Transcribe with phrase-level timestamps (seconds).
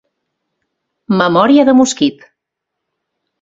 [1.21, 2.27] Memòria de mosquit.